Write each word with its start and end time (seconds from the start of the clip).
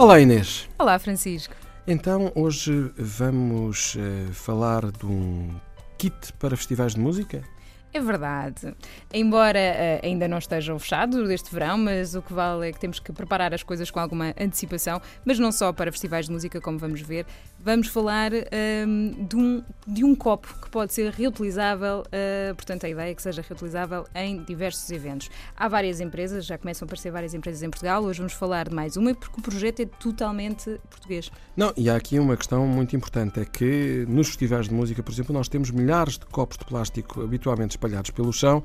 Olá 0.00 0.18
Inês. 0.18 0.66
Olá 0.78 0.98
Francisco. 0.98 1.54
Então 1.86 2.32
hoje 2.34 2.90
vamos 2.96 3.96
uh, 3.96 4.32
falar 4.32 4.90
de 4.90 5.04
um 5.04 5.50
kit 5.98 6.32
para 6.38 6.56
festivais 6.56 6.94
de 6.94 7.00
música? 7.00 7.44
É 7.92 8.00
verdade. 8.00 8.72
Embora 9.12 9.58
uh, 9.58 10.06
ainda 10.06 10.28
não 10.28 10.38
estejam 10.38 10.78
fechados 10.78 11.28
este 11.28 11.52
verão, 11.52 11.76
mas 11.76 12.14
o 12.14 12.22
que 12.22 12.32
vale 12.32 12.68
é 12.68 12.72
que 12.72 12.78
temos 12.78 13.00
que 13.00 13.12
preparar 13.12 13.52
as 13.52 13.64
coisas 13.64 13.90
com 13.90 13.98
alguma 13.98 14.32
antecipação, 14.40 15.02
mas 15.24 15.40
não 15.40 15.50
só 15.50 15.72
para 15.72 15.90
festivais 15.90 16.26
de 16.26 16.32
música, 16.32 16.60
como 16.60 16.78
vamos 16.78 17.00
ver. 17.00 17.26
Vamos 17.58 17.88
falar 17.88 18.32
um, 18.32 18.36
ehm, 18.52 19.26
de, 19.26 19.36
um, 19.36 19.62
de 19.86 20.04
um 20.04 20.14
copo 20.14 20.54
que 20.62 20.70
pode 20.70 20.94
ser 20.94 21.10
reutilizável, 21.12 22.04
uh, 22.06 22.54
portanto, 22.54 22.86
a 22.86 22.88
ideia 22.88 23.10
é 23.10 23.14
que 23.14 23.22
seja 23.22 23.42
reutilizável 23.42 24.06
em 24.14 24.42
diversos 24.44 24.88
eventos. 24.90 25.28
Há 25.56 25.68
várias 25.68 26.00
empresas, 26.00 26.46
já 26.46 26.56
começam 26.56 26.86
a 26.86 26.86
aparecer 26.86 27.10
várias 27.10 27.34
empresas 27.34 27.62
em 27.62 27.70
Portugal, 27.70 28.04
hoje 28.04 28.18
vamos 28.18 28.34
falar 28.34 28.68
de 28.68 28.74
mais 28.74 28.96
uma, 28.96 29.14
porque 29.14 29.40
o 29.40 29.42
projeto 29.42 29.80
é 29.80 29.86
totalmente 29.86 30.80
português. 30.88 31.30
Não, 31.56 31.72
e 31.76 31.90
há 31.90 31.96
aqui 31.96 32.18
uma 32.18 32.36
questão 32.36 32.66
muito 32.66 32.94
importante: 32.94 33.40
é 33.40 33.44
que 33.44 34.06
nos 34.08 34.28
festivais 34.28 34.68
de 34.68 34.74
música, 34.74 35.02
por 35.02 35.12
exemplo, 35.12 35.34
nós 35.34 35.48
temos 35.48 35.70
milhares 35.70 36.18
de 36.18 36.26
copos 36.26 36.56
de 36.56 36.64
plástico 36.64 37.22
habitualmente 37.22 37.79
espalhados 37.80 38.10
pelo 38.10 38.32
chão 38.32 38.62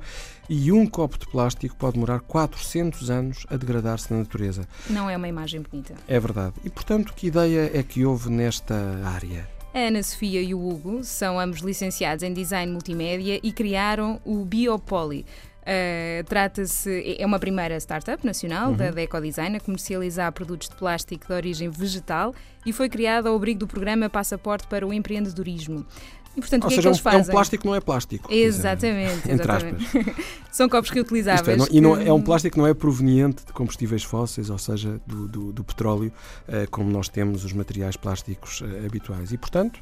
e 0.48 0.70
um 0.70 0.86
copo 0.86 1.18
de 1.18 1.26
plástico 1.26 1.74
pode 1.76 1.94
demorar 1.94 2.20
400 2.20 3.10
anos 3.10 3.46
a 3.48 3.56
degradar-se 3.56 4.12
na 4.12 4.18
natureza. 4.18 4.68
Não 4.90 5.08
é 5.08 5.16
uma 5.16 5.26
imagem 5.26 5.62
bonita. 5.62 5.94
É 6.06 6.20
verdade. 6.20 6.54
E, 6.62 6.68
portanto, 6.70 7.14
que 7.14 7.28
ideia 7.28 7.70
é 7.72 7.82
que 7.82 8.04
houve 8.04 8.30
nesta 8.30 8.74
área? 9.04 9.48
A 9.74 9.78
Ana 9.78 10.02
Sofia 10.02 10.40
e 10.40 10.54
o 10.54 10.68
Hugo 10.68 11.02
são 11.02 11.40
ambos 11.40 11.60
licenciados 11.60 12.22
em 12.22 12.32
Design 12.32 12.70
Multimédia 12.70 13.40
e 13.42 13.52
criaram 13.52 14.20
o 14.24 14.44
Biopoly. 14.44 15.26
Uh, 15.66 16.22
Trata-se, 16.24 17.16
é 17.18 17.26
uma 17.26 17.40
primeira 17.40 17.76
startup 17.80 18.24
nacional 18.24 18.70
uhum. 18.70 18.76
da, 18.76 18.92
da 18.92 19.02
Ecodesign 19.02 19.56
a 19.56 19.60
comercializar 19.60 20.30
produtos 20.30 20.68
de 20.68 20.76
plástico 20.76 21.26
de 21.26 21.32
origem 21.32 21.68
vegetal 21.68 22.32
e 22.64 22.72
foi 22.72 22.88
criada 22.88 23.28
ao 23.28 23.34
abrigo 23.34 23.60
do 23.60 23.66
programa 23.66 24.08
Passaporte 24.08 24.68
para 24.68 24.86
o 24.86 24.92
Empreendedorismo. 24.92 25.84
E, 26.36 26.40
portanto, 26.40 26.64
Ou 26.64 26.66
o 26.66 26.70
que 26.70 26.76
seja, 26.76 26.80
é 26.80 26.82
que 26.82 26.88
eles 26.88 27.00
fazem? 27.00 27.20
é 27.20 27.22
um 27.22 27.26
plástico 27.26 27.66
não 27.66 27.74
é 27.74 27.80
plástico. 27.80 28.32
Exatamente. 28.32 29.22
Dizer, 29.26 29.32
exatamente. 29.32 30.16
São 30.52 30.68
copos 30.68 30.90
reutilizáveis. 30.90 31.48
É, 31.48 31.56
não, 31.56 31.66
que... 31.66 31.76
E 31.76 31.80
não, 31.80 31.96
é 32.00 32.12
um 32.12 32.20
plástico 32.20 32.54
que 32.54 32.58
não 32.60 32.66
é 32.66 32.74
proveniente 32.74 33.44
de 33.44 33.52
combustíveis 33.52 34.04
fósseis, 34.04 34.50
ou 34.50 34.58
seja, 34.58 35.00
do, 35.06 35.26
do, 35.26 35.52
do 35.52 35.64
petróleo, 35.64 36.12
uh, 36.46 36.70
como 36.70 36.90
nós 36.90 37.08
temos 37.08 37.44
os 37.44 37.52
materiais 37.52 37.96
plásticos 37.96 38.60
uh, 38.60 38.86
habituais. 38.86 39.32
E, 39.32 39.38
portanto, 39.38 39.80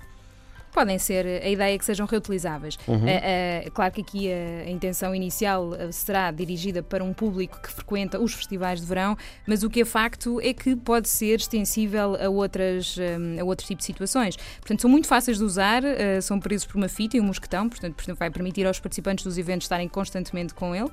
podem 0.75 0.98
ser, 0.98 1.25
a 1.25 1.48
ideia 1.48 1.75
é 1.75 1.78
que 1.78 1.84
sejam 1.84 2.05
reutilizáveis. 2.05 2.77
Uhum. 2.89 3.06
É, 3.06 3.64
é, 3.64 3.70
claro 3.72 3.94
que 3.94 4.00
aqui 4.00 4.30
a, 4.30 4.67
a, 4.67 4.70
intenção 4.70 5.14
inicial 5.14 5.72
eh, 5.75 5.92
será 5.92 6.33
dirigida 6.33 6.83
para 6.83 7.05
um 7.05 7.14
público 7.14 7.61
que 7.62 7.70
frequenta 7.70 8.20
os 8.20 8.34
festivais 8.34 8.80
de 8.80 8.86
verão, 8.86 9.17
mas 9.47 9.62
o 9.62 9.70
que 9.70 9.83
é 9.83 9.84
facto 9.84 10.41
é 10.41 10.52
que 10.52 10.75
pode 10.75 11.08
ser 11.08 11.36
extensível 11.36 12.17
a, 12.20 12.28
outras, 12.28 12.97
a 13.41 13.45
outros 13.45 13.69
tipos 13.69 13.86
de 13.86 13.92
situações. 13.92 14.36
Portanto, 14.36 14.83
são 14.83 14.91
muito 14.91 15.06
fáceis 15.06 15.39
de 15.39 15.45
usar, 15.45 15.83
são 16.20 16.41
presos 16.41 16.67
por 16.67 16.77
uma 16.77 16.89
fita 16.89 17.17
e 17.17 17.20
um 17.20 17.25
mosquetão, 17.25 17.69
portanto, 17.69 17.95
vai 18.19 18.30
permitir 18.30 18.67
aos 18.67 18.80
participantes 18.80 19.25
dos 19.25 19.39
eventos 19.39 19.67
estarem 19.67 19.89
constantemente 19.89 20.55
com 20.55 20.75
ele. 20.75 20.91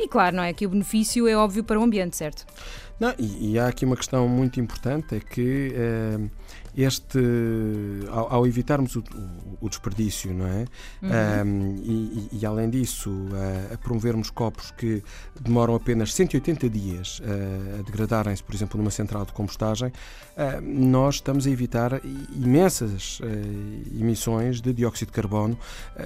E 0.00 0.08
claro, 0.08 0.36
não 0.36 0.42
é 0.42 0.52
que 0.54 0.64
o 0.64 0.70
benefício 0.70 1.28
é 1.28 1.36
óbvio 1.36 1.62
para 1.62 1.78
o 1.78 1.82
ambiente, 1.82 2.16
certo? 2.16 2.46
Não, 2.98 3.12
e, 3.18 3.52
e 3.52 3.58
há 3.58 3.68
aqui 3.68 3.84
uma 3.84 3.96
questão 3.96 4.26
muito 4.26 4.58
importante, 4.58 5.16
é 5.16 5.20
que 5.20 5.74
este, 6.76 7.18
ao, 8.10 8.32
ao 8.32 8.46
evitarmos 8.46 8.93
o, 8.96 9.43
o, 9.64 9.68
desperdício, 9.68 10.32
não 10.32 10.46
é? 10.46 10.64
Uhum. 11.02 11.46
Um, 11.46 11.76
e, 11.82 12.28
e, 12.32 12.46
além 12.46 12.70
disso, 12.70 13.10
uh, 13.10 13.74
a 13.74 13.78
promovermos 13.78 14.30
copos 14.30 14.70
que 14.70 15.02
demoram 15.40 15.74
apenas 15.74 16.12
180 16.14 16.68
dias 16.68 17.20
uh, 17.20 17.80
a 17.80 17.82
degradarem-se, 17.82 18.42
por 18.42 18.54
exemplo, 18.54 18.78
numa 18.78 18.90
central 18.90 19.24
de 19.24 19.32
compostagem, 19.32 19.88
uh, 19.88 20.60
nós 20.62 21.16
estamos 21.16 21.46
a 21.46 21.50
evitar 21.50 22.00
imensas 22.34 23.20
emissões 23.98 24.60
de 24.60 24.72
dióxido 24.72 25.08
de 25.08 25.12
carbono 25.12 25.58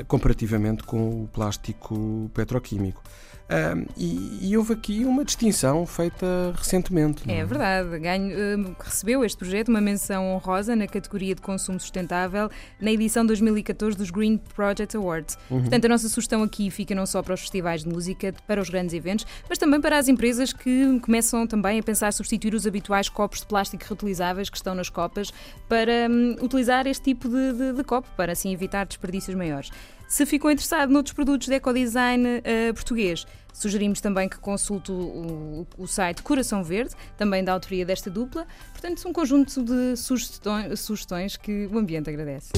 comparativamente 0.07 0.83
com 0.83 1.25
o 1.25 1.29
plástico 1.29 2.31
petroquímico. 2.35 3.03
Um, 3.51 3.87
e, 3.97 4.51
e, 4.51 4.57
houve 4.59 4.75
aqui 4.75 5.07
uma 5.07 5.25
distinção 5.25 5.87
feita 5.87 6.27
recentemente. 6.55 7.23
É? 7.31 7.39
é, 7.39 7.45
verdade. 7.47 7.99
Ganho, 7.99 8.61
uh, 8.61 8.77
recebeu 8.79 9.25
este 9.25 9.39
projeto 9.39 9.69
uma 9.69 9.81
menção 9.81 10.35
honrosa 10.35 10.77
na 10.77 10.87
categoria 10.87 11.35
de 11.35 11.41
consumo 11.41 11.81
sustentável 11.81 12.51
na 12.79 12.91
edição 12.93 13.25
2014 13.49 13.97
dos 13.97 14.11
Green 14.11 14.39
Project 14.55 14.97
Awards. 14.97 15.39
Uhum. 15.51 15.61
Portanto, 15.61 15.85
a 15.85 15.89
nossa 15.89 16.09
sugestão 16.09 16.43
aqui 16.43 16.71
fica 16.71 16.95
não 16.95 17.07
só 17.07 17.23
para 17.23 17.35
os 17.35 17.41
festivais 17.41 17.83
de 17.83 17.89
música, 17.89 18.35
para 18.47 18.61
os 18.61 18.71
grandes 18.71 18.95
eventos, 18.95 19.27
mas 19.49 19.59
também 19.59 19.81
para 19.81 19.99
as 19.99 20.09
empresas 20.09 20.53
que 20.53 21.01
começam 21.01 21.47
também 21.47 21.79
a 21.79 21.83
pensar 21.83 22.13
substituir 22.13 22.55
os 22.55 22.67
habituais 22.67 23.09
copos 23.09 23.41
de 23.41 23.47
plástico 23.47 23.85
reutilizáveis 23.87 24.49
que 24.49 24.57
estão 24.57 24.75
nas 24.75 24.89
copas 24.89 25.33
para 25.69 26.09
um, 26.11 26.37
utilizar 26.43 26.87
este 26.87 27.05
tipo 27.05 27.29
de, 27.29 27.53
de, 27.53 27.73
de 27.73 27.85
copo, 27.85 28.09
para 28.17 28.33
assim 28.33 28.53
evitar 28.53 28.87
desperdícios 28.87 29.37
maiores. 29.37 29.71
Se 30.09 30.25
ficou 30.25 30.51
interessado 30.51 30.91
noutros 30.91 31.13
produtos 31.13 31.49
de 31.49 31.55
ecodesign 31.55 32.27
uh, 32.27 32.75
português, 32.75 33.27
sugerimos 33.53 34.01
também 34.01 34.27
que 34.27 34.39
consulte 34.39 34.91
o, 34.91 35.67
o, 35.77 35.87
site 35.87 36.23
Coração 36.23 36.65
Verde, 36.65 36.95
também 37.17 37.45
da 37.45 37.53
autoria 37.53 37.85
desta 37.85 38.09
dupla. 38.09 38.47
Portanto, 38.73 39.07
um 39.07 39.13
conjunto 39.13 39.63
de 39.63 39.97
sugestões, 39.97 40.81
sugestões 40.81 41.37
que 41.37 41.69
o 41.71 41.79
ambiente 41.79 42.09
agradece. 42.09 42.53